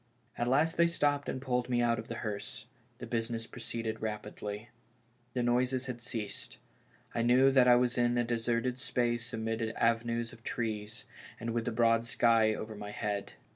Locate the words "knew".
7.21-7.51